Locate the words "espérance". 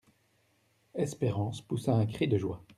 0.95-1.61